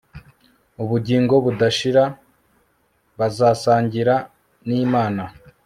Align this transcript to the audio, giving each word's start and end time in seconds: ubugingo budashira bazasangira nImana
ubugingo 0.83 1.33
budashira 1.45 2.03
bazasangira 3.19 4.15
nImana 4.67 5.23